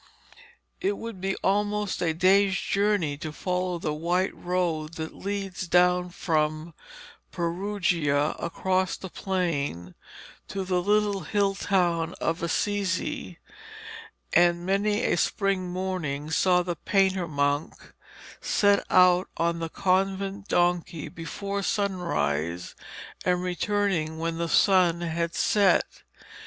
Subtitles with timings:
[0.79, 6.09] It would be almost a day's journey to follow the white road that leads down
[6.09, 6.73] from
[7.31, 9.93] Perugia across the plain
[10.47, 13.37] to the little hill town of Assisi,
[14.33, 17.93] and many a spring morning saw the painter monk
[18.41, 22.73] setting out on the convent donkey before sunrise
[23.23, 26.01] and returning when the sun had set.